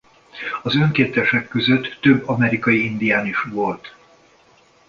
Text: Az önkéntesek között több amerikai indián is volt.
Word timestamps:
Az 0.63 0.75
önkéntesek 0.75 1.47
között 1.47 1.97
több 2.01 2.27
amerikai 2.27 2.85
indián 2.85 3.25
is 3.25 3.41
volt. 3.41 3.95